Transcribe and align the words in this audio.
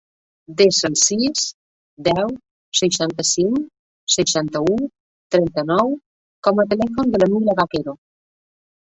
Desa 0.59 0.85
el 0.87 0.95
sis, 0.99 1.41
deu, 2.07 2.31
seixanta-cinc, 2.79 3.59
seixanta-u, 4.13 4.77
trenta-nou 5.35 5.93
com 6.49 6.63
a 6.63 6.65
telèfon 6.73 7.13
de 7.17 7.21
la 7.25 7.29
Mila 7.35 7.55
Baquero. 7.61 7.95